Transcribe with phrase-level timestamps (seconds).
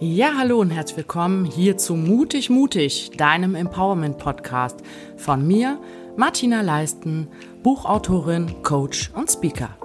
[0.00, 4.76] Ja, hallo und herzlich willkommen hier zu Mutig Mutig, deinem Empowerment Podcast
[5.16, 5.80] von mir,
[6.16, 7.26] Martina Leisten,
[7.64, 9.76] Buchautorin, Coach und Speaker.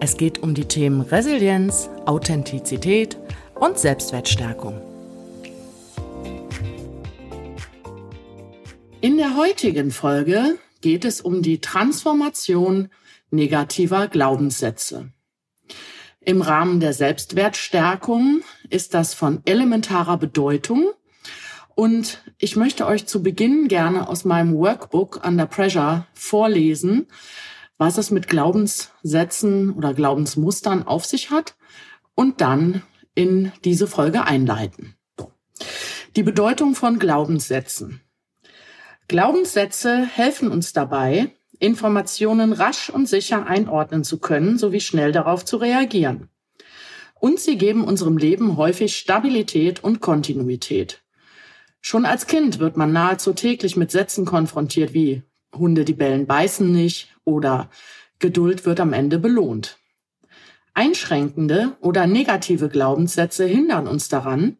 [0.00, 3.18] Es geht um die Themen Resilienz, Authentizität
[3.54, 4.80] und Selbstwertstärkung.
[9.02, 12.88] In der heutigen Folge geht es um die Transformation
[13.30, 15.10] negativer Glaubenssätze.
[16.26, 18.40] Im Rahmen der Selbstwertstärkung
[18.74, 20.90] ist das von elementarer Bedeutung.
[21.76, 27.06] Und ich möchte euch zu Beginn gerne aus meinem Workbook Under Pressure vorlesen,
[27.78, 31.56] was es mit Glaubenssätzen oder Glaubensmustern auf sich hat
[32.14, 32.82] und dann
[33.14, 34.96] in diese Folge einleiten.
[36.16, 38.00] Die Bedeutung von Glaubenssätzen.
[39.08, 45.58] Glaubenssätze helfen uns dabei, Informationen rasch und sicher einordnen zu können sowie schnell darauf zu
[45.58, 46.28] reagieren.
[47.24, 51.00] Und sie geben unserem Leben häufig Stabilität und Kontinuität.
[51.80, 55.22] Schon als Kind wird man nahezu täglich mit Sätzen konfrontiert wie
[55.56, 57.70] Hunde, die bellen, beißen nicht oder
[58.18, 59.78] Geduld wird am Ende belohnt.
[60.74, 64.58] Einschränkende oder negative Glaubenssätze hindern uns daran,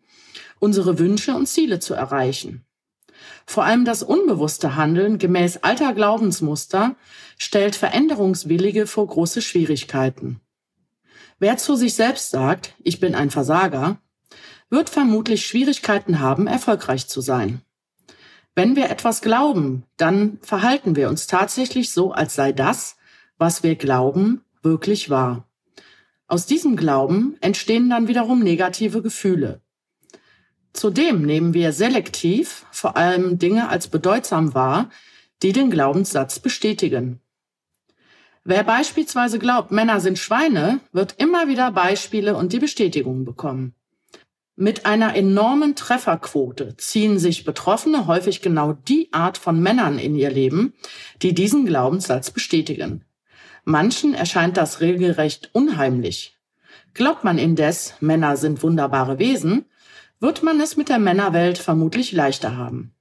[0.58, 2.64] unsere Wünsche und Ziele zu erreichen.
[3.44, 6.96] Vor allem das unbewusste Handeln gemäß alter Glaubensmuster
[7.36, 10.40] stellt Veränderungswillige vor große Schwierigkeiten.
[11.38, 13.98] Wer zu sich selbst sagt, ich bin ein Versager,
[14.70, 17.62] wird vermutlich Schwierigkeiten haben, erfolgreich zu sein.
[18.54, 22.96] Wenn wir etwas glauben, dann verhalten wir uns tatsächlich so, als sei das,
[23.36, 25.48] was wir glauben, wirklich wahr.
[26.26, 29.60] Aus diesem Glauben entstehen dann wiederum negative Gefühle.
[30.72, 34.90] Zudem nehmen wir selektiv vor allem Dinge als bedeutsam wahr,
[35.42, 37.20] die den Glaubenssatz bestätigen.
[38.46, 43.74] Wer beispielsweise glaubt, Männer sind Schweine, wird immer wieder Beispiele und die Bestätigung bekommen.
[44.54, 50.30] Mit einer enormen Trefferquote ziehen sich Betroffene häufig genau die Art von Männern in ihr
[50.30, 50.74] Leben,
[51.22, 53.04] die diesen Glaubenssatz bestätigen.
[53.64, 56.36] Manchen erscheint das regelrecht unheimlich.
[56.92, 59.64] Glaubt man indes, Männer sind wunderbare Wesen,
[60.20, 62.94] wird man es mit der Männerwelt vermutlich leichter haben.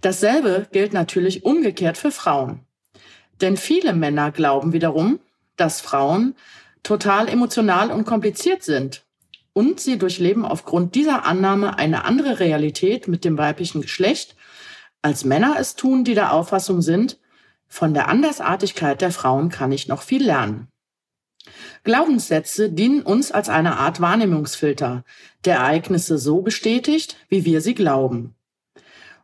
[0.00, 2.64] Dasselbe gilt natürlich umgekehrt für Frauen.
[3.40, 5.20] Denn viele Männer glauben wiederum,
[5.56, 6.34] dass Frauen
[6.82, 9.04] total emotional und kompliziert sind
[9.52, 14.36] und sie durchleben aufgrund dieser Annahme eine andere Realität mit dem weiblichen Geschlecht,
[15.02, 17.18] als Männer es tun, die der Auffassung sind,
[17.66, 20.68] von der Andersartigkeit der Frauen kann ich noch viel lernen.
[21.84, 25.04] Glaubenssätze dienen uns als eine Art Wahrnehmungsfilter,
[25.44, 28.34] der Ereignisse so bestätigt, wie wir sie glauben.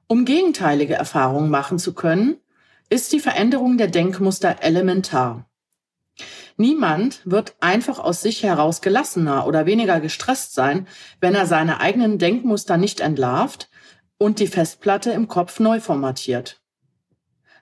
[0.06, 2.36] Um gegenteilige Erfahrungen machen zu können,
[2.94, 5.50] ist die Veränderung der Denkmuster elementar.
[6.56, 10.87] Niemand wird einfach aus sich heraus gelassener oder weniger gestresst sein,
[11.21, 13.69] wenn er seine eigenen Denkmuster nicht entlarvt
[14.16, 16.62] und die Festplatte im Kopf neu formatiert.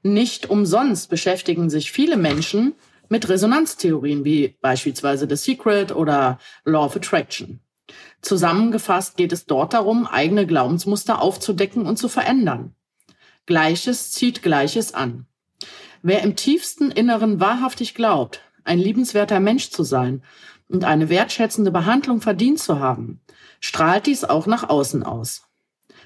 [0.03, 2.75] Nicht umsonst beschäftigen sich viele Menschen
[3.09, 7.60] mit Resonanztheorien wie beispielsweise The Secret oder Law of Attraction.
[8.20, 12.75] Zusammengefasst geht es dort darum, eigene Glaubensmuster aufzudecken und zu verändern.
[13.47, 15.26] Gleiches zieht Gleiches an.
[16.03, 20.22] Wer im tiefsten Inneren wahrhaftig glaubt, ein liebenswerter Mensch zu sein
[20.69, 23.20] und eine wertschätzende Behandlung verdient zu haben,
[23.60, 25.44] strahlt dies auch nach außen aus.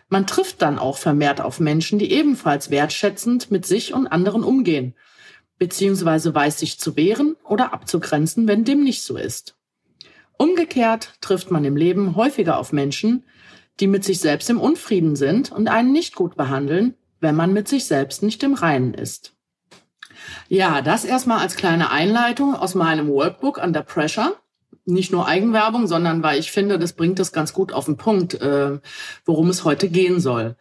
[0.09, 4.95] Man trifft dann auch vermehrt auf Menschen, die ebenfalls wertschätzend mit sich und anderen umgehen
[5.59, 9.57] beziehungsweise weiß sich zu wehren oder abzugrenzen, wenn dem nicht so ist.
[10.39, 13.25] Umgekehrt trifft man im Leben häufiger auf Menschen,
[13.81, 17.69] die mit sich selbst im Unfrieden sind und einen nicht gut behandeln, wenn man mit
[17.69, 19.35] sich selbst nicht im Reinen ist.
[20.49, 24.37] Ja, das erstmal als kleine Einleitung aus meinem Workbook Under Pressure.
[24.85, 28.35] Nicht nur Eigenwerbung, sondern weil ich finde, das bringt es ganz gut auf den Punkt,
[28.35, 28.79] äh,
[29.25, 30.57] worum es heute gehen soll.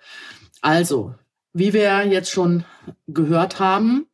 [0.61, 1.13] Also,
[1.53, 2.65] wie wir jetzt schon
[3.07, 4.07] gehört haben,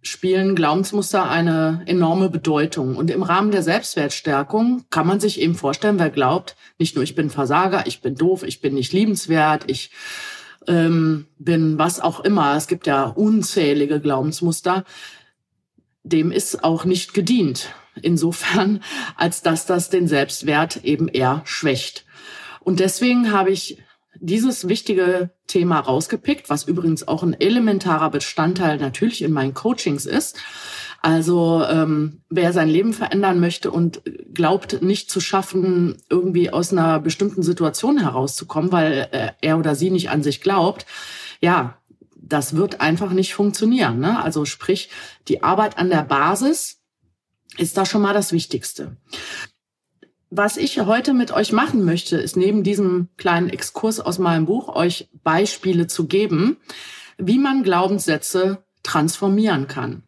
[0.00, 2.96] spielen Glaubensmuster eine enorme Bedeutung.
[2.96, 7.14] Und im Rahmen der Selbstwertstärkung kann man sich eben vorstellen, wer glaubt, nicht nur ich
[7.14, 9.90] bin Versager, ich bin doof, ich bin nicht liebenswert, ich
[10.68, 12.54] ähm, bin was auch immer.
[12.56, 14.84] Es gibt ja unzählige Glaubensmuster.
[16.04, 17.70] Dem ist auch nicht gedient.
[18.00, 18.82] Insofern,
[19.16, 22.04] als dass das den Selbstwert eben eher schwächt.
[22.60, 23.82] Und deswegen habe ich
[24.20, 30.38] dieses wichtige Thema rausgepickt, was übrigens auch ein elementarer Bestandteil natürlich in meinen Coachings ist.
[31.08, 34.02] Also ähm, wer sein Leben verändern möchte und
[34.34, 39.90] glaubt nicht zu schaffen, irgendwie aus einer bestimmten Situation herauszukommen, weil äh, er oder sie
[39.90, 40.84] nicht an sich glaubt,
[41.40, 41.78] ja,
[42.14, 44.00] das wird einfach nicht funktionieren.
[44.00, 44.22] Ne?
[44.22, 44.90] Also sprich,
[45.28, 46.82] die Arbeit an der Basis
[47.56, 48.98] ist da schon mal das Wichtigste.
[50.28, 54.68] was ich heute mit euch machen möchte, ist neben diesem kleinen Exkurs aus meinem Buch
[54.76, 56.58] euch Beispiele zu geben,
[57.16, 60.02] wie man Glaubenssätze transformieren kann.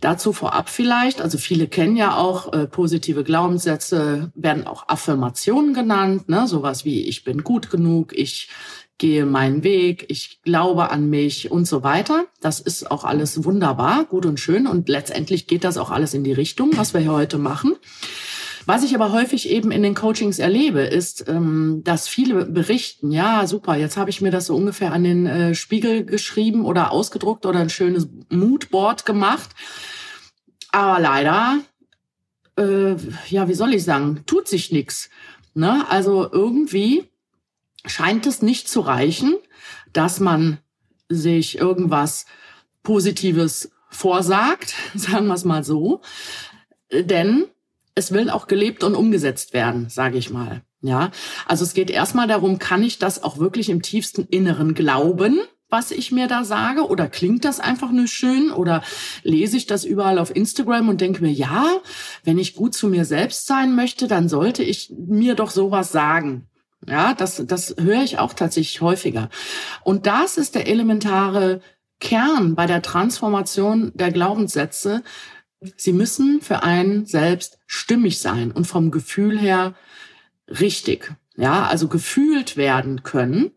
[0.00, 6.28] Dazu vorab vielleicht, also viele kennen ja auch äh, positive Glaubenssätze, werden auch Affirmationen genannt,
[6.28, 6.46] ne?
[6.46, 8.48] sowas wie ich bin gut genug, ich
[8.98, 12.26] gehe meinen Weg, ich glaube an mich und so weiter.
[12.40, 16.24] Das ist auch alles wunderbar, gut und schön und letztendlich geht das auch alles in
[16.24, 17.76] die Richtung, was wir hier heute machen.
[18.66, 23.46] Was ich aber häufig eben in den Coachings erlebe, ist, ähm, dass viele berichten, ja,
[23.46, 27.44] super, jetzt habe ich mir das so ungefähr an den äh, Spiegel geschrieben oder ausgedruckt
[27.44, 29.50] oder ein schönes Moodboard gemacht.
[30.72, 31.60] Aber leider,
[32.56, 32.96] äh,
[33.28, 35.10] ja, wie soll ich sagen, tut sich nichts.
[35.54, 35.84] Ne?
[35.88, 37.04] Also irgendwie
[37.84, 39.34] scheint es nicht zu reichen,
[39.92, 40.58] dass man
[41.08, 42.24] sich irgendwas
[42.82, 46.00] Positives vorsagt, sagen wir es mal so.
[46.90, 47.46] Denn
[47.94, 50.62] es will auch gelebt und umgesetzt werden, sage ich mal.
[50.80, 51.10] Ja,
[51.46, 55.90] also es geht erstmal darum, kann ich das auch wirklich im tiefsten Inneren glauben, was
[55.90, 56.86] ich mir da sage?
[56.86, 58.52] Oder klingt das einfach nur schön?
[58.52, 58.82] Oder
[59.22, 61.66] lese ich das überall auf Instagram und denke mir, ja,
[62.22, 66.46] wenn ich gut zu mir selbst sein möchte, dann sollte ich mir doch sowas sagen.
[66.86, 69.30] Ja, das, das höre ich auch tatsächlich häufiger.
[69.82, 71.60] Und das ist der elementare
[71.98, 75.02] Kern bei der Transformation der Glaubenssätze,
[75.76, 79.74] Sie müssen für einen selbst stimmig sein und vom Gefühl her
[80.48, 81.14] richtig.
[81.36, 83.52] Ja, also gefühlt werden können.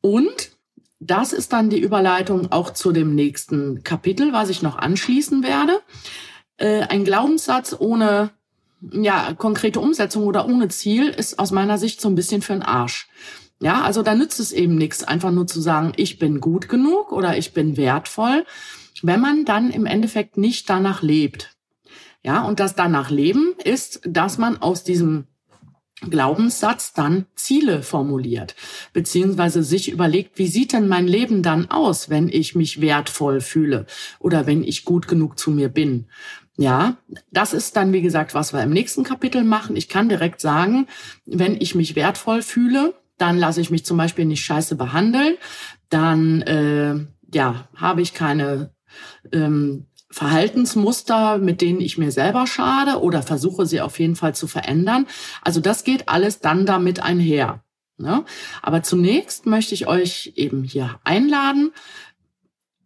[0.00, 0.52] Und
[1.00, 5.80] das ist dann die Überleitung auch zu dem nächsten Kapitel, was ich noch anschließen werde.
[6.56, 8.30] Äh, ein Glaubenssatz ohne
[8.80, 12.62] ja, konkrete Umsetzung oder ohne Ziel ist aus meiner Sicht so ein bisschen für den
[12.62, 13.08] Arsch.
[13.60, 17.12] Ja, also da nützt es eben nichts, einfach nur zu sagen, ich bin gut genug
[17.12, 18.46] oder ich bin wertvoll,
[19.02, 21.56] wenn man dann im Endeffekt nicht danach lebt.
[22.22, 25.26] Ja, und das danach leben ist, dass man aus diesem
[26.08, 28.54] Glaubenssatz dann Ziele formuliert,
[28.92, 33.86] beziehungsweise sich überlegt, wie sieht denn mein Leben dann aus, wenn ich mich wertvoll fühle
[34.18, 36.06] oder wenn ich gut genug zu mir bin.
[36.56, 36.96] Ja,
[37.30, 39.76] das ist dann, wie gesagt, was wir im nächsten Kapitel machen.
[39.76, 40.86] Ich kann direkt sagen,
[41.24, 45.36] wenn ich mich wertvoll fühle, dann lasse ich mich zum Beispiel nicht scheiße behandeln,
[45.90, 46.94] dann äh,
[47.32, 48.70] ja, habe ich keine
[49.32, 54.48] ähm, Verhaltensmuster, mit denen ich mir selber schade oder versuche sie auf jeden Fall zu
[54.48, 55.06] verändern.
[55.42, 57.62] Also das geht alles dann damit einher.
[57.96, 58.24] Ne?
[58.62, 61.72] Aber zunächst möchte ich euch eben hier einladen,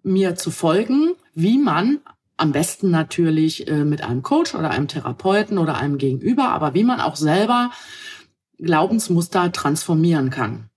[0.02, 2.00] mir zu folgen, wie man
[2.36, 6.84] am besten natürlich äh, mit einem Coach oder einem Therapeuten oder einem Gegenüber, aber wie
[6.84, 7.70] man auch selber
[8.58, 10.68] Glaubensmuster transformieren kann.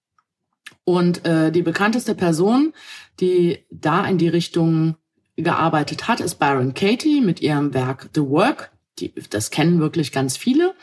[0.83, 2.73] Und äh, die bekannteste Person,
[3.19, 4.95] die da in die Richtung
[5.37, 8.71] gearbeitet hat, ist Byron Katie mit ihrem Werk The Work.
[8.99, 10.73] Die, das kennen wirklich ganz viele.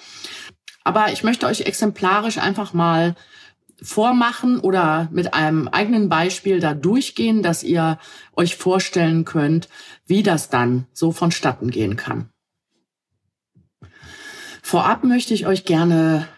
[0.85, 3.17] Aber ich möchte euch exemplarisch einfach mal
[3.83, 7.99] vormachen oder mit einem eigenen Beispiel da durchgehen, dass ihr
[8.35, 9.69] euch vorstellen könnt,
[10.07, 12.31] wie das dann so vonstatten gehen kann.
[14.63, 16.29] Vorab möchte ich euch gerne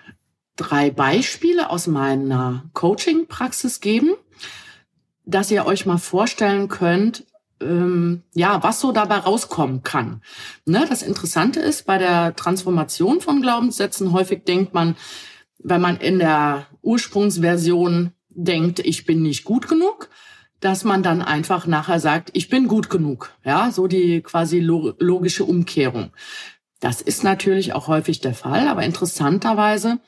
[0.57, 4.15] drei Beispiele aus meiner Coaching-Praxis geben,
[5.25, 7.25] dass ihr euch mal vorstellen könnt,
[7.61, 10.23] ähm, ja, was so dabei rauskommen kann.
[10.65, 14.97] Ne, das Interessante ist, bei der Transformation von Glaubenssätzen häufig denkt man,
[15.59, 20.11] wenn man in der Ursprungsversion denkt, ich bin nicht gut genug,
[20.61, 23.33] dass man dann einfach nachher sagt, ich bin gut genug.
[23.45, 26.13] Ja, so die quasi logische Umkehrung.
[26.81, 29.99] Das ist natürlich auch häufig der Fall, aber interessanterweise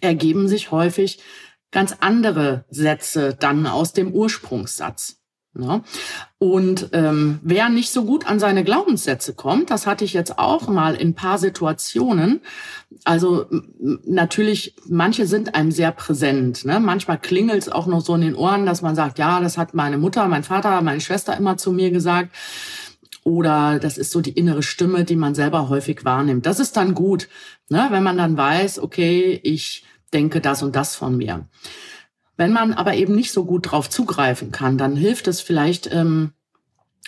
[0.00, 1.20] ergeben sich häufig
[1.70, 5.23] ganz andere Sätze dann aus dem Ursprungssatz.
[5.54, 5.82] Ne?
[6.38, 10.68] Und ähm, wer nicht so gut an seine Glaubenssätze kommt, das hatte ich jetzt auch
[10.68, 12.40] mal in paar Situationen.
[13.04, 13.46] Also
[14.04, 16.64] natürlich, manche sind einem sehr präsent.
[16.64, 16.80] Ne?
[16.80, 19.74] Manchmal klingelt es auch noch so in den Ohren, dass man sagt, ja, das hat
[19.74, 22.34] meine Mutter, mein Vater, meine Schwester immer zu mir gesagt.
[23.22, 26.46] Oder das ist so die innere Stimme, die man selber häufig wahrnimmt.
[26.46, 27.28] Das ist dann gut,
[27.70, 27.86] ne?
[27.90, 31.46] wenn man dann weiß, okay, ich denke das und das von mir.
[32.36, 36.32] Wenn man aber eben nicht so gut drauf zugreifen kann, dann hilft es vielleicht, ähm,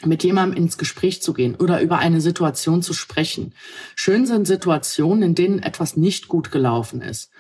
[0.05, 3.55] mit jemandem ins Gespräch zu gehen oder über eine Situation zu sprechen.
[3.95, 7.31] Schön sind Situationen, in denen etwas nicht gut gelaufen ist.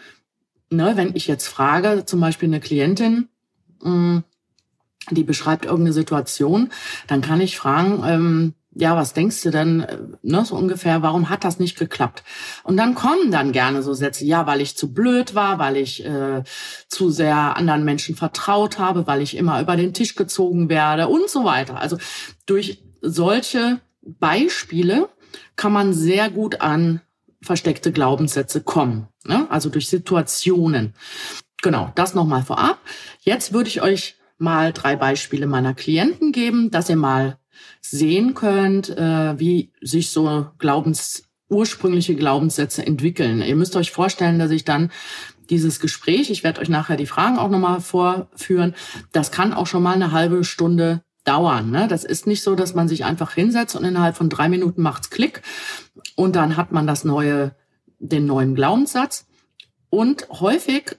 [0.71, 3.29] Ne, wenn ich jetzt frage, zum Beispiel eine Klientin,
[3.83, 4.25] mh, mm,
[5.11, 6.71] die beschreibt irgendeine Situation,
[7.07, 11.31] dann kann ich fragen, ähm, ja, was denkst du denn, äh, ne, so ungefähr, warum
[11.31, 12.23] hat das nicht geklappt?
[12.63, 16.05] Und dann kommen dann gerne so Sätze, ja, weil ich zu blöd war, weil ich
[16.05, 16.43] äh,
[16.89, 21.31] zu sehr anderen Menschen vertraut habe, weil ich immer über den Tisch gezogen werde und
[21.31, 21.81] so weiter.
[21.81, 21.97] Also
[22.45, 25.09] durch solche Beispiele
[25.57, 27.01] kann man sehr gut an
[27.43, 29.09] versteckte Glaubenssätze kommen.
[29.25, 29.47] Ne?
[29.51, 30.95] Also durch Situationen.
[31.63, 32.79] Genau, das nochmal vorab.
[33.21, 37.39] Jetzt würde ich euch mal drei Beispiele meiner Klienten geben, dass ihr mal
[37.81, 43.41] sehen könnt, äh, wie sich so Glaubens ursprüngliche Glaubenssätze entwickeln.
[43.43, 44.91] Ihr müsst euch vorstellen, dass ich dann
[45.49, 48.75] dieses Gespräch, ich werde euch nachher die Fragen auch nochmal vorführen,
[49.13, 51.71] das kann auch schon mal eine halbe Stunde dauern.
[51.71, 51.87] Ne?
[51.89, 55.11] Das ist nicht so, dass man sich einfach hinsetzt und innerhalb von drei Minuten macht's
[55.11, 55.43] Klick
[56.15, 57.55] und dann hat man das neue,
[57.99, 59.27] den neuen Glaubenssatz.
[59.91, 60.97] Und häufig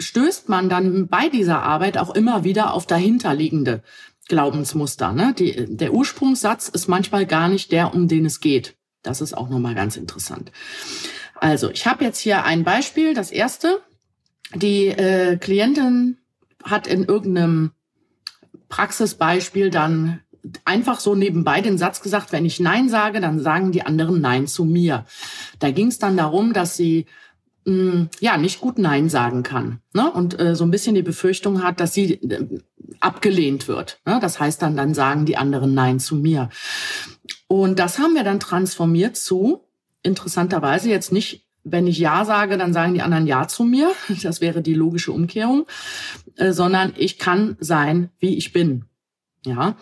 [0.00, 3.82] stößt man dann bei dieser Arbeit auch immer wieder auf dahinterliegende
[4.28, 5.12] Glaubensmuster.
[5.12, 5.34] Ne?
[5.38, 8.76] Die, der Ursprungssatz ist manchmal gar nicht der, um den es geht.
[9.02, 10.50] Das ist auch nochmal ganz interessant.
[11.34, 13.12] Also, ich habe jetzt hier ein Beispiel.
[13.12, 13.82] Das erste,
[14.54, 16.18] die äh, Klientin
[16.62, 17.72] hat in irgendeinem
[18.68, 20.20] Praxisbeispiel dann
[20.64, 24.46] einfach so nebenbei den Satz gesagt, wenn ich Nein sage, dann sagen die anderen Nein
[24.46, 25.06] zu mir.
[25.58, 27.06] Da ging es dann darum, dass sie
[27.64, 30.10] mh, ja nicht gut Nein sagen kann ne?
[30.10, 32.46] und äh, so ein bisschen die Befürchtung hat, dass sie äh,
[33.00, 34.00] abgelehnt wird.
[34.04, 36.50] Das heißt dann, dann sagen die anderen Nein zu mir.
[37.48, 39.64] Und das haben wir dann transformiert zu,
[40.02, 43.92] interessanterweise jetzt nicht, wenn ich Ja sage, dann sagen die anderen Ja zu mir.
[44.22, 45.66] Das wäre die logische Umkehrung,
[46.36, 48.84] äh, sondern ich kann sein, wie ich bin.
[49.46, 49.76] Ja,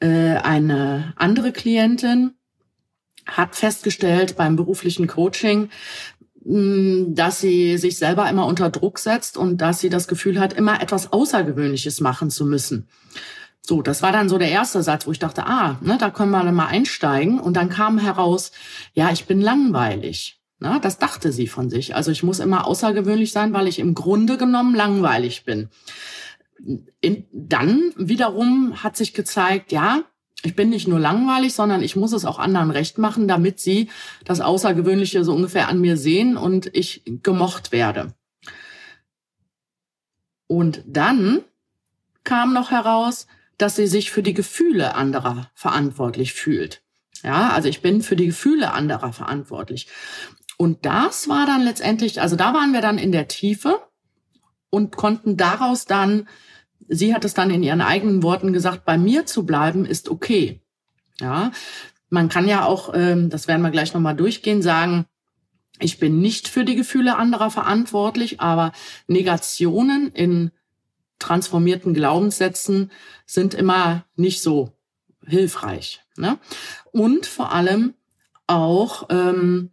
[0.00, 2.32] äh, eine andere Klientin
[3.26, 5.70] hat festgestellt beim beruflichen Coaching,
[6.44, 10.82] dass sie sich selber immer unter Druck setzt und dass sie das Gefühl hat, immer
[10.82, 12.86] etwas Außergewöhnliches machen zu müssen.
[13.66, 16.32] So, das war dann so der erste Satz, wo ich dachte, ah, ne, da können
[16.32, 17.40] wir dann mal einsteigen.
[17.40, 18.52] Und dann kam heraus,
[18.92, 20.38] ja, ich bin langweilig.
[20.58, 21.94] Na, das dachte sie von sich.
[21.94, 25.70] Also ich muss immer außergewöhnlich sein, weil ich im Grunde genommen langweilig bin.
[27.00, 30.02] In, dann wiederum hat sich gezeigt, ja,
[30.44, 33.88] ich bin nicht nur langweilig, sondern ich muss es auch anderen recht machen, damit sie
[34.24, 38.12] das Außergewöhnliche so ungefähr an mir sehen und ich gemocht werde.
[40.46, 41.42] Und dann
[42.24, 46.82] kam noch heraus, dass sie sich für die Gefühle anderer verantwortlich fühlt.
[47.22, 49.88] Ja, also ich bin für die Gefühle anderer verantwortlich.
[50.58, 53.80] Und das war dann letztendlich, also da waren wir dann in der Tiefe
[54.68, 56.28] und konnten daraus dann,
[56.88, 60.60] sie hat es dann in ihren eigenen Worten gesagt, bei mir zu bleiben ist okay.
[61.20, 61.52] Ja,
[62.10, 65.06] man kann ja auch, ähm, das werden wir gleich nochmal durchgehen, sagen,
[65.80, 68.72] ich bin nicht für die Gefühle anderer verantwortlich, aber
[69.06, 70.50] Negationen in
[71.18, 72.90] transformierten Glaubenssätzen
[73.26, 74.72] sind immer nicht so
[75.26, 76.02] hilfreich.
[76.16, 76.38] Ne?
[76.92, 77.94] Und vor allem
[78.46, 79.70] auch ähm,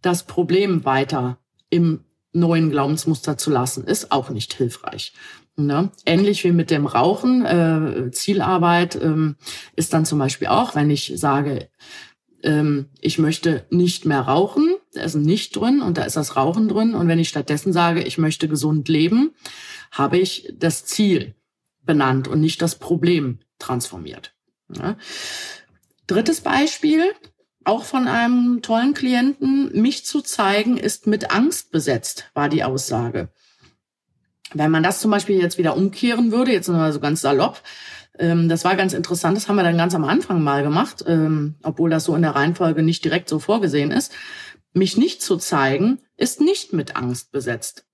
[0.00, 1.38] das Problem weiter
[1.70, 5.12] im neuen Glaubensmuster zu lassen, ist auch nicht hilfreich.
[5.56, 5.90] Ne?
[6.06, 9.36] Ähnlich wie mit dem Rauchen, äh, Zielarbeit ähm,
[9.76, 11.68] ist dann zum Beispiel auch, wenn ich sage,
[12.42, 16.36] ähm, ich möchte nicht mehr rauchen, da ist ein Nicht drin und da ist das
[16.36, 16.94] Rauchen drin.
[16.94, 19.34] Und wenn ich stattdessen sage, ich möchte gesund leben,
[19.90, 21.34] habe ich das Ziel
[21.82, 24.34] benannt und nicht das Problem transformiert.
[24.74, 24.96] Ja.
[26.06, 27.12] Drittes Beispiel,
[27.64, 33.28] auch von einem tollen Klienten, mich zu zeigen, ist mit Angst besetzt, war die Aussage.
[34.54, 37.60] Wenn man das zum Beispiel jetzt wieder umkehren würde, jetzt wir so ganz salopp,
[38.18, 41.56] ähm, das war ganz interessant, das haben wir dann ganz am Anfang mal gemacht, ähm,
[41.62, 44.12] obwohl das so in der Reihenfolge nicht direkt so vorgesehen ist.
[44.74, 47.86] Mich nicht zu zeigen, ist nicht mit Angst besetzt.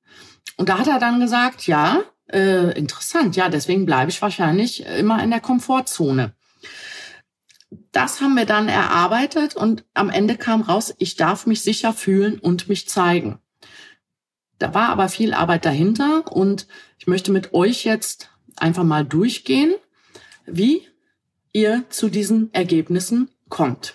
[0.57, 5.23] Und da hat er dann gesagt, ja, äh, interessant, ja, deswegen bleibe ich wahrscheinlich immer
[5.23, 6.35] in der Komfortzone.
[7.93, 12.39] Das haben wir dann erarbeitet und am Ende kam raus, ich darf mich sicher fühlen
[12.39, 13.39] und mich zeigen.
[14.59, 16.67] Da war aber viel Arbeit dahinter und
[16.99, 19.75] ich möchte mit euch jetzt einfach mal durchgehen,
[20.47, 20.83] wie
[21.53, 23.95] ihr zu diesen Ergebnissen kommt.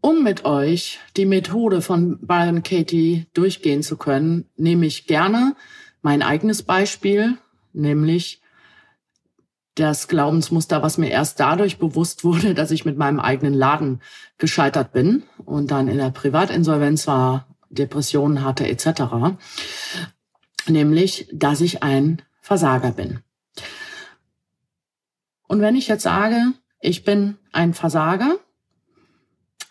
[0.00, 5.56] Um mit euch die Methode von Byron Katie durchgehen zu können, nehme ich gerne
[6.00, 7.36] mein eigenes Beispiel,
[7.72, 8.40] nämlich
[9.74, 14.00] das Glaubensmuster, was mir erst dadurch bewusst wurde, dass ich mit meinem eigenen Laden
[14.38, 19.36] gescheitert bin und dann in der Privatinsolvenz war, Depressionen hatte etc.
[20.66, 23.20] Nämlich, dass ich ein Versager bin.
[25.46, 28.38] Und wenn ich jetzt sage, ich bin ein Versager,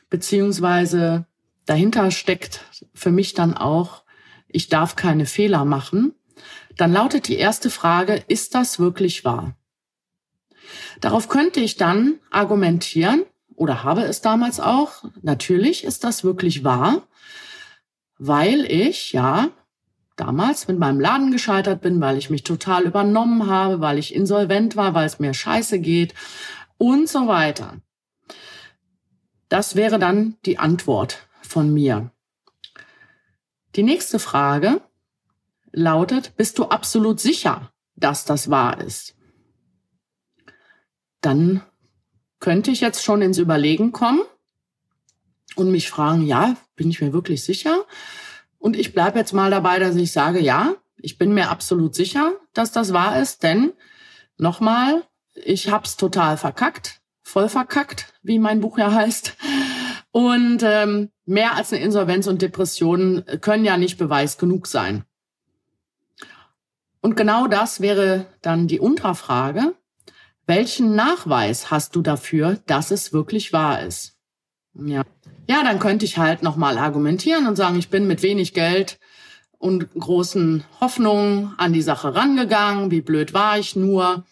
[0.10, 1.26] beziehungsweise
[1.66, 4.04] dahinter steckt für mich dann auch,
[4.48, 6.14] ich darf keine Fehler machen,
[6.78, 9.56] dann lautet die erste Frage, ist das wirklich wahr?
[11.02, 13.24] Darauf könnte ich dann argumentieren
[13.56, 17.08] oder habe es damals auch, natürlich ist das wirklich wahr,
[18.18, 19.50] weil ich ja
[20.16, 24.76] damals mit meinem Laden gescheitert bin, weil ich mich total übernommen habe, weil ich insolvent
[24.76, 26.14] war, weil es mir scheiße geht
[26.78, 27.78] und so weiter.
[29.48, 32.12] Das wäre dann die Antwort von mir.
[33.76, 34.82] Die nächste Frage
[35.72, 39.16] lautet, bist du absolut sicher, dass das wahr ist?
[41.22, 41.62] Dann
[42.40, 44.22] könnte ich jetzt schon ins Überlegen kommen
[45.56, 47.86] und mich fragen, ja, bin ich mir wirklich sicher?
[48.58, 52.34] Und ich bleibe jetzt mal dabei, dass ich sage, ja, ich bin mir absolut sicher,
[52.54, 53.74] dass das wahr ist, denn
[54.38, 59.36] nochmal, ich hab's total verkackt, voll verkackt, wie mein Buch ja heißt.
[60.12, 65.06] Und ähm, mehr als eine Insolvenz und Depressionen können ja nicht Beweis genug sein.
[67.02, 69.76] Und genau das wäre dann die Unterfrage.
[70.50, 74.18] Welchen Nachweis hast du dafür, dass es wirklich wahr ist?
[74.74, 75.04] Ja,
[75.48, 78.98] ja dann könnte ich halt nochmal argumentieren und sagen, ich bin mit wenig Geld
[79.60, 82.90] und großen Hoffnungen an die Sache rangegangen.
[82.90, 84.26] Wie blöd war ich nur?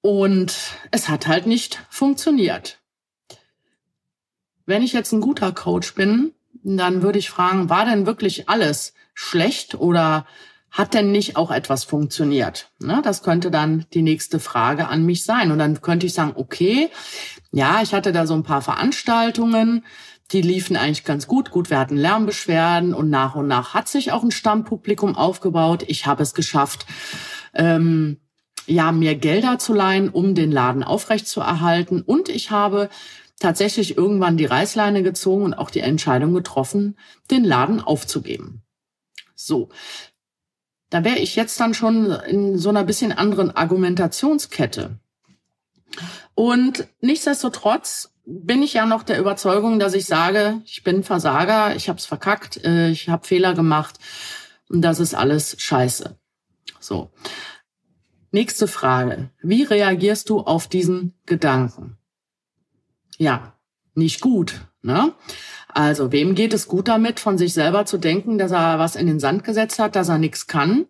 [0.00, 0.54] Und
[0.92, 2.78] es hat halt nicht funktioniert.
[4.64, 8.94] Wenn ich jetzt ein guter Coach bin, dann würde ich fragen, war denn wirklich alles
[9.12, 10.24] schlecht oder
[10.70, 12.70] hat denn nicht auch etwas funktioniert?
[12.78, 15.50] Ne, das könnte dann die nächste Frage an mich sein.
[15.50, 16.90] Und dann könnte ich sagen, okay,
[17.50, 19.84] ja, ich hatte da so ein paar Veranstaltungen,
[20.32, 21.50] die liefen eigentlich ganz gut.
[21.50, 25.84] Gut, wir hatten Lärmbeschwerden und nach und nach hat sich auch ein Stammpublikum aufgebaut.
[25.86, 26.86] Ich habe es geschafft,
[27.54, 28.18] ähm,
[28.66, 32.02] ja, mir Gelder zu leihen, um den Laden aufrechtzuerhalten.
[32.02, 32.90] Und ich habe
[33.38, 36.98] tatsächlich irgendwann die Reißleine gezogen und auch die Entscheidung getroffen,
[37.30, 38.62] den Laden aufzugeben.
[39.34, 39.68] So.
[40.96, 44.98] Da wäre ich jetzt dann schon in so einer bisschen anderen Argumentationskette.
[46.34, 51.90] Und nichtsdestotrotz bin ich ja noch der Überzeugung, dass ich sage, ich bin Versager, ich
[51.90, 53.98] habe es verkackt, äh, ich habe Fehler gemacht
[54.70, 56.18] und das ist alles scheiße.
[56.80, 57.10] So.
[58.30, 59.28] Nächste Frage.
[59.42, 61.98] Wie reagierst du auf diesen Gedanken?
[63.18, 63.52] Ja,
[63.94, 64.62] nicht gut.
[64.86, 65.12] Ne?
[65.68, 69.08] Also, wem geht es gut damit, von sich selber zu denken, dass er was in
[69.08, 70.86] den Sand gesetzt hat, dass er nichts kann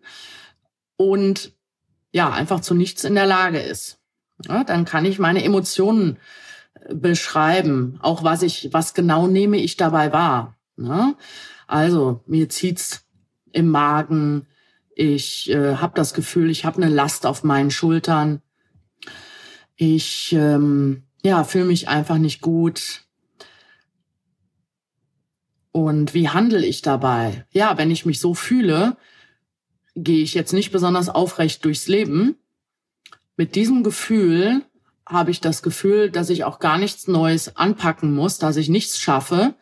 [0.95, 1.51] und
[2.11, 3.99] ja, einfach zu nichts in der Lage ist?
[4.47, 6.17] Ja, dann kann ich meine Emotionen
[6.75, 10.55] äh, beschreiben, auch was ich, was genau nehme ich dabei wahr.
[10.75, 11.15] Ne?
[11.65, 13.03] Also, mir zieht's
[13.51, 14.45] im Magen,
[14.93, 18.41] ich äh, habe das Gefühl, ich habe eine Last auf meinen Schultern.
[19.75, 23.06] Ich ähm, ja, fühle mich einfach nicht gut.
[25.77, 27.45] Und wie handle ich dabei?
[27.51, 28.97] Ja, wenn ich mich so fühle,
[29.95, 32.35] gehe ich jetzt nicht besonders aufrecht durchs Leben.
[33.35, 34.63] Mit diesem Gefühl
[35.05, 38.97] habe ich das Gefühl, dass ich auch gar nichts Neues anpacken muss, dass ich nichts
[38.97, 39.53] schaffe.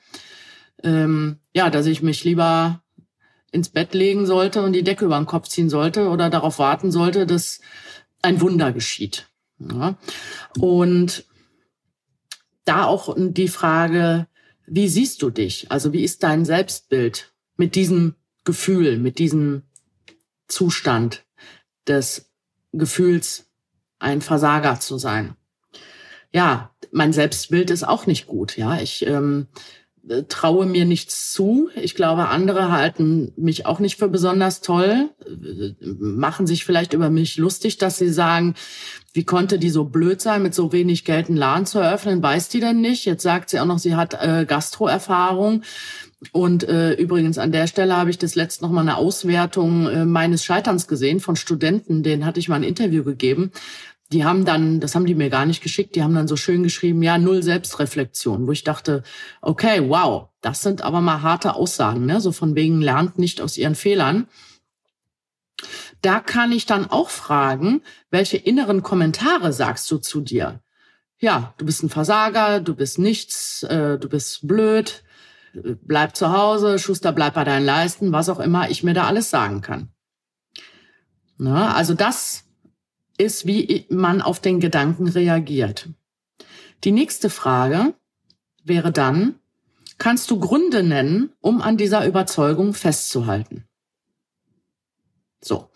[0.83, 2.81] Ähm, ja, dass ich mich lieber
[3.51, 6.93] ins Bett legen sollte und die Decke über den Kopf ziehen sollte oder darauf warten
[6.93, 7.59] sollte, dass
[8.21, 9.27] ein Wunder geschieht.
[9.59, 9.97] Ja.
[10.57, 11.25] Und
[12.63, 14.27] da auch die Frage,
[14.67, 15.71] wie siehst du dich?
[15.71, 19.63] Also wie ist dein Selbstbild mit diesem Gefühl, mit diesem
[20.47, 21.25] Zustand
[21.87, 22.31] des
[22.71, 23.49] Gefühls,
[23.99, 25.35] ein Versager zu sein?
[26.31, 28.57] Ja, mein Selbstbild ist auch nicht gut.
[28.57, 29.47] Ja, ich ähm,
[30.27, 31.69] traue mir nichts zu.
[31.75, 35.09] Ich glaube, andere halten mich auch nicht für besonders toll,
[35.81, 38.55] machen sich vielleicht über mich lustig, dass sie sagen,
[39.13, 42.21] wie konnte die so blöd sein, mit so wenig Geld einen Laden zu eröffnen?
[42.21, 43.05] Weiß die denn nicht?
[43.05, 45.63] Jetzt sagt sie auch noch, sie hat äh, Gastroerfahrung.
[46.31, 50.05] Und äh, übrigens an der Stelle habe ich das letzte noch mal eine Auswertung äh,
[50.05, 52.03] meines Scheiterns gesehen von Studenten.
[52.03, 53.51] Den hatte ich mal ein Interview gegeben
[54.11, 56.63] die haben dann, das haben die mir gar nicht geschickt, die haben dann so schön
[56.63, 59.03] geschrieben, ja, null Selbstreflexion, wo ich dachte,
[59.41, 62.21] okay, wow, das sind aber mal harte Aussagen, ne?
[62.21, 64.27] so von wegen lernt nicht aus ihren Fehlern.
[66.01, 70.61] Da kann ich dann auch fragen, welche inneren Kommentare sagst du zu dir?
[71.17, 75.03] Ja, du bist ein Versager, du bist nichts, äh, du bist blöd,
[75.53, 79.29] bleib zu Hause, Schuster, bleib bei deinen Leisten, was auch immer ich mir da alles
[79.29, 79.89] sagen kann.
[81.37, 82.44] Na, also das
[83.17, 85.89] ist, wie man auf den Gedanken reagiert.
[86.83, 87.93] Die nächste Frage
[88.63, 89.35] wäre dann,
[89.97, 93.65] kannst du Gründe nennen, um an dieser Überzeugung festzuhalten?
[95.41, 95.69] So,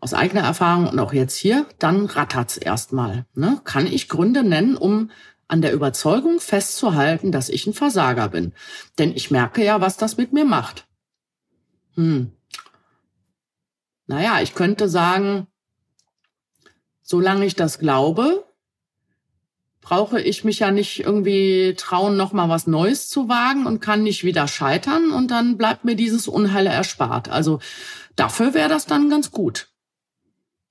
[0.00, 3.24] aus eigener Erfahrung und auch jetzt hier, dann rattert's erstmal.
[3.34, 3.60] Ne?
[3.64, 5.10] Kann ich Gründe nennen, um
[5.48, 8.52] an der Überzeugung festzuhalten, dass ich ein Versager bin?
[8.98, 10.86] Denn ich merke ja, was das mit mir macht.
[11.94, 12.32] Hm.
[14.06, 15.46] Naja, ich könnte sagen,
[17.04, 18.44] solange ich das glaube,
[19.80, 24.02] brauche ich mich ja nicht irgendwie trauen, noch mal was Neues zu wagen und kann
[24.02, 27.28] nicht wieder scheitern und dann bleibt mir dieses Unheil erspart.
[27.28, 27.60] Also
[28.16, 29.68] dafür wäre das dann ganz gut.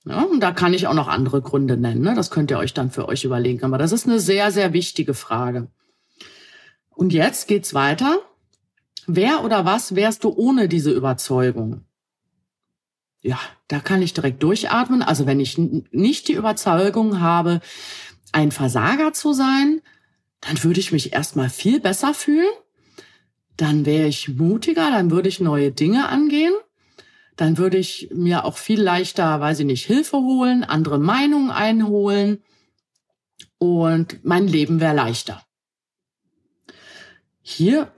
[0.05, 2.01] Ja, und da kann ich auch noch andere Gründe nennen.
[2.01, 2.13] Ne?
[2.15, 3.63] Das könnt ihr euch dann für euch überlegen.
[3.63, 5.69] Aber das ist eine sehr, sehr wichtige Frage.
[6.89, 8.17] Und jetzt geht's weiter.
[9.05, 11.85] Wer oder was wärst du ohne diese Überzeugung?
[13.23, 15.01] Ja, da kann ich direkt durchatmen.
[15.01, 17.61] Also wenn ich nicht die Überzeugung habe,
[18.33, 19.81] ein Versager zu sein,
[20.41, 22.51] dann würde ich mich erstmal viel besser fühlen.
[23.55, 26.53] Dann wäre ich mutiger, dann würde ich neue Dinge angehen.
[27.37, 32.43] Dann würde ich mir auch viel leichter, weiß ich nicht, Hilfe holen, andere Meinungen einholen
[33.57, 35.41] und mein Leben wäre leichter.
[37.41, 37.91] Hier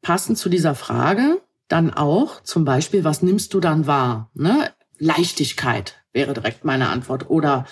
[0.00, 4.30] passend zu dieser Frage dann auch zum Beispiel, was nimmst du dann wahr?
[4.34, 4.70] Ne?
[4.98, 7.28] Leichtigkeit wäre direkt meine Antwort.
[7.28, 7.66] Oder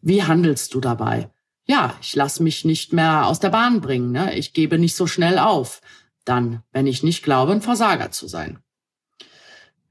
[0.00, 1.30] wie handelst du dabei?
[1.66, 4.12] Ja, ich lasse mich nicht mehr aus der Bahn bringen.
[4.12, 4.36] Ne?
[4.36, 5.80] Ich gebe nicht so schnell auf.
[6.24, 8.58] Dann, wenn ich nicht glaube, ein Versager zu sein.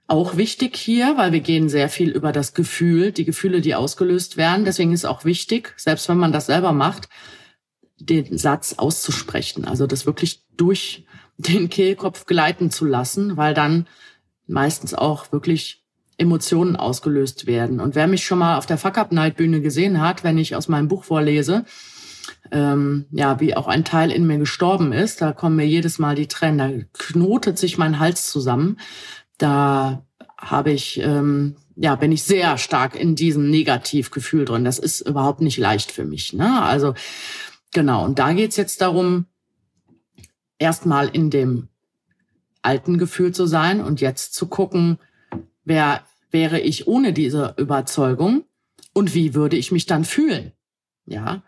[0.07, 4.37] Auch wichtig hier, weil wir gehen sehr viel über das Gefühl, die Gefühle, die ausgelöst
[4.37, 4.65] werden.
[4.65, 7.09] Deswegen ist auch wichtig, selbst wenn man das selber macht,
[7.99, 9.65] den Satz auszusprechen.
[9.65, 11.05] Also das wirklich durch
[11.39, 13.87] den Kehlkopf gleiten zu lassen, weil dann
[14.45, 15.85] meistens auch wirklich
[16.17, 17.79] Emotionen ausgelöst werden.
[17.79, 20.55] Und wer mich schon mal auf der Fuck Up Night Bühne gesehen hat, wenn ich
[20.55, 21.63] aus meinem Buch vorlese,
[22.51, 26.15] ähm, ja, wie auch ein Teil in mir gestorben ist, da kommen mir jedes Mal
[26.15, 28.77] die Tränen, da knotet sich mein Hals zusammen.
[29.37, 30.05] Da
[30.37, 34.65] habe ich, ähm, ja, bin ich sehr stark in diesem Negativgefühl drin.
[34.65, 36.33] Das ist überhaupt nicht leicht für mich.
[36.33, 36.61] Ne?
[36.61, 36.95] Also
[37.73, 39.25] genau, und da geht's jetzt darum,
[40.59, 41.69] erstmal in dem
[42.61, 44.99] alten Gefühl zu sein und jetzt zu gucken,
[45.63, 48.43] wer wäre ich ohne diese Überzeugung
[48.93, 50.51] und wie würde ich mich dann fühlen?
[51.05, 51.43] Ja.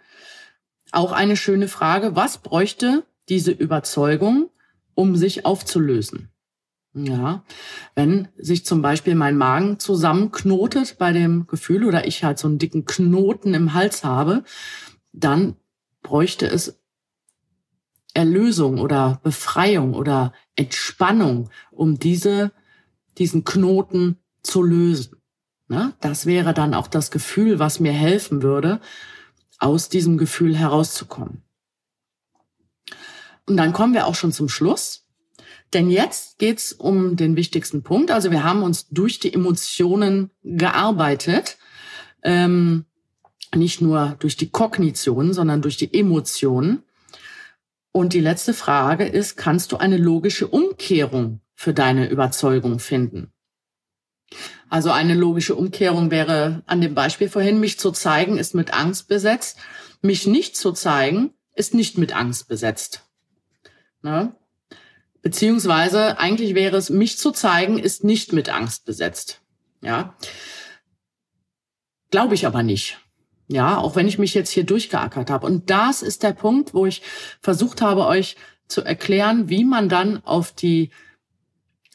[0.91, 4.49] Auch eine schöne Frage, was bräuchte diese Überzeugung,
[4.95, 6.29] um sich aufzulösen?
[6.93, 7.45] Ja,
[7.95, 12.57] wenn sich zum Beispiel mein Magen zusammenknotet bei dem Gefühl oder ich halt so einen
[12.57, 14.43] dicken Knoten im Hals habe,
[15.13, 15.55] dann
[16.01, 16.80] bräuchte es
[18.13, 22.51] Erlösung oder Befreiung oder Entspannung, um diese,
[23.17, 25.21] diesen Knoten zu lösen.
[25.67, 25.93] Ne?
[26.01, 28.81] Das wäre dann auch das Gefühl, was mir helfen würde,
[29.59, 31.43] aus diesem Gefühl herauszukommen.
[33.45, 35.07] Und dann kommen wir auch schon zum Schluss.
[35.73, 38.11] Denn jetzt geht's um den wichtigsten Punkt.
[38.11, 41.57] Also wir haben uns durch die Emotionen gearbeitet.
[42.23, 42.85] Ähm,
[43.55, 46.83] nicht nur durch die Kognition, sondern durch die Emotionen.
[47.91, 53.33] Und die letzte Frage ist, kannst du eine logische Umkehrung für deine Überzeugung finden?
[54.69, 59.09] Also eine logische Umkehrung wäre an dem Beispiel vorhin, mich zu zeigen, ist mit Angst
[59.09, 59.57] besetzt.
[60.01, 63.03] Mich nicht zu zeigen, ist nicht mit Angst besetzt.
[64.01, 64.33] Ne?
[65.21, 69.41] Beziehungsweise eigentlich wäre es, mich zu zeigen, ist nicht mit Angst besetzt.
[69.81, 70.15] Ja.
[72.09, 72.99] Glaube ich aber nicht.
[73.51, 75.45] Ja, auch wenn ich mich jetzt hier durchgeackert habe.
[75.45, 77.01] Und das ist der Punkt, wo ich
[77.41, 78.37] versucht habe, euch
[78.67, 80.89] zu erklären, wie man dann auf die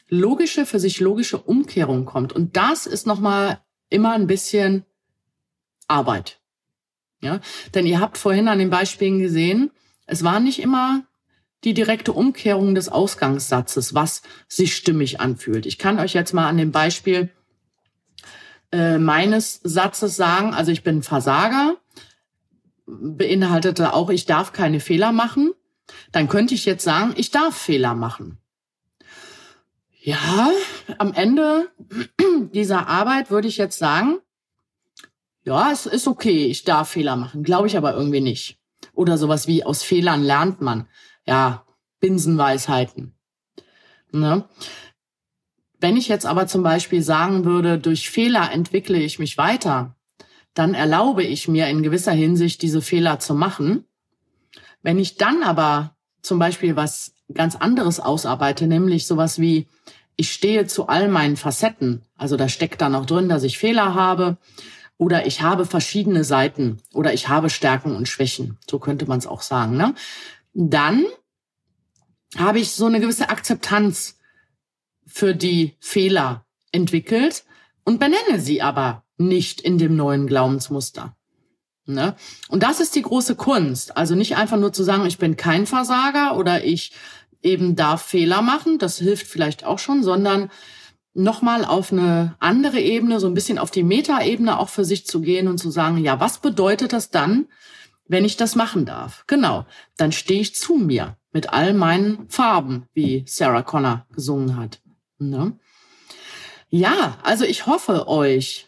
[0.07, 2.31] logische, für sich logische Umkehrung kommt.
[2.31, 4.85] Und das ist nochmal immer ein bisschen
[5.87, 6.39] Arbeit.
[7.21, 7.39] Ja,
[7.73, 9.71] denn ihr habt vorhin an den Beispielen gesehen,
[10.05, 11.07] es war nicht immer
[11.63, 15.65] die direkte Umkehrung des Ausgangssatzes, was sich stimmig anfühlt.
[15.65, 17.31] Ich kann euch jetzt mal an dem Beispiel
[18.71, 21.77] äh, meines Satzes sagen, also ich bin Versager,
[22.85, 25.51] beinhaltete auch, ich darf keine Fehler machen,
[26.11, 28.37] dann könnte ich jetzt sagen, ich darf Fehler machen.
[29.99, 30.51] Ja,
[30.97, 31.69] am Ende
[32.53, 34.19] dieser Arbeit würde ich jetzt sagen,
[35.43, 38.57] ja, es ist okay, ich darf Fehler machen, glaube ich aber irgendwie nicht.
[38.93, 40.87] Oder sowas wie aus Fehlern lernt man.
[41.25, 41.65] Ja,
[41.99, 43.15] Binsenweisheiten.
[44.11, 44.47] Ne?
[45.79, 49.95] Wenn ich jetzt aber zum Beispiel sagen würde, durch Fehler entwickle ich mich weiter,
[50.53, 53.85] dann erlaube ich mir in gewisser Hinsicht diese Fehler zu machen.
[54.81, 59.67] Wenn ich dann aber zum Beispiel was ganz anderes ausarbeite, nämlich sowas wie,
[60.15, 63.93] ich stehe zu all meinen Facetten, also da steckt dann auch drin, dass ich Fehler
[63.93, 64.37] habe
[64.97, 69.27] oder ich habe verschiedene Seiten oder ich habe Stärken und Schwächen, so könnte man es
[69.27, 69.93] auch sagen, ne?
[70.53, 71.05] dann
[72.35, 74.16] habe ich so eine gewisse Akzeptanz
[75.07, 77.45] für die Fehler entwickelt
[77.83, 81.15] und benenne sie aber nicht in dem neuen Glaubensmuster.
[81.85, 82.15] Ne?
[82.49, 83.95] Und das ist die große Kunst.
[83.95, 86.91] Also nicht einfach nur zu sagen, ich bin kein Versager oder ich
[87.41, 90.49] eben darf Fehler machen, das hilft vielleicht auch schon, sondern
[91.13, 95.21] nochmal auf eine andere Ebene, so ein bisschen auf die Metaebene auch für sich zu
[95.21, 97.47] gehen und zu sagen, ja, was bedeutet das dann,
[98.05, 99.23] wenn ich das machen darf?
[99.27, 99.65] Genau,
[99.95, 104.81] dann stehe ich zu mir mit all meinen Farben, wie Sarah Connor gesungen hat.
[105.19, 105.57] Ne?
[106.69, 108.67] Ja, also ich hoffe euch,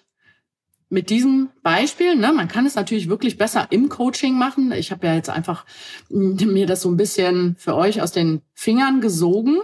[0.89, 4.71] mit diesem Beispiel, ne, man kann es natürlich wirklich besser im Coaching machen.
[4.71, 5.65] Ich habe ja jetzt einfach
[6.09, 9.59] mir das so ein bisschen für euch aus den Fingern gesogen,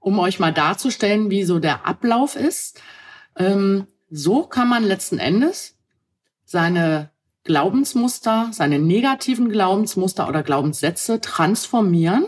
[0.00, 2.82] um euch mal darzustellen, wie so der Ablauf ist.
[3.36, 5.76] Ähm, so kann man letzten Endes
[6.44, 7.10] seine
[7.44, 12.26] Glaubensmuster, seine negativen Glaubensmuster oder Glaubenssätze transformieren.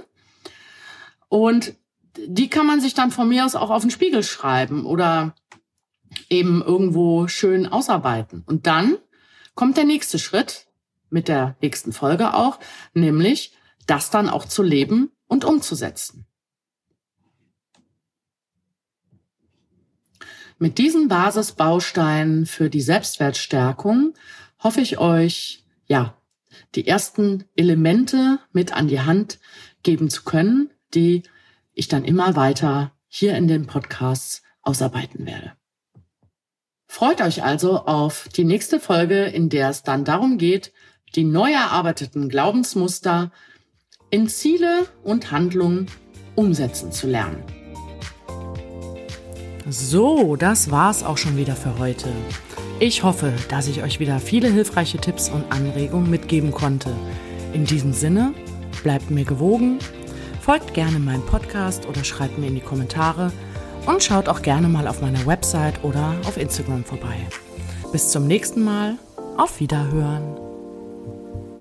[1.28, 1.74] Und
[2.16, 5.34] die kann man sich dann von mir aus auch auf den Spiegel schreiben oder
[6.28, 8.42] eben irgendwo schön ausarbeiten.
[8.46, 8.98] Und dann
[9.54, 10.66] kommt der nächste Schritt
[11.10, 12.58] mit der nächsten Folge auch,
[12.94, 13.54] nämlich
[13.86, 16.26] das dann auch zu leben und umzusetzen.
[20.58, 24.14] Mit diesen Basisbausteinen für die Selbstwertstärkung
[24.58, 26.20] hoffe ich euch, ja,
[26.74, 29.38] die ersten Elemente mit an die Hand
[29.82, 31.22] geben zu können, die
[31.78, 35.52] ich dann immer weiter hier in den Podcasts ausarbeiten werde.
[36.88, 40.72] Freut euch also auf die nächste Folge, in der es dann darum geht,
[41.14, 43.30] die neu erarbeiteten Glaubensmuster
[44.10, 45.86] in Ziele und Handlungen
[46.34, 47.44] umsetzen zu lernen.
[49.68, 52.08] So, das war's auch schon wieder für heute.
[52.80, 56.90] Ich hoffe, dass ich euch wieder viele hilfreiche Tipps und Anregungen mitgeben konnte.
[57.52, 58.34] In diesem Sinne,
[58.82, 59.78] bleibt mir gewogen,
[60.48, 63.30] folgt gerne meinem Podcast oder schreibt mir in die Kommentare,
[63.84, 67.16] und schaut auch gerne mal auf meiner Website oder auf Instagram vorbei.
[67.92, 68.94] Bis zum nächsten Mal.
[69.36, 70.38] Auf Wiederhören.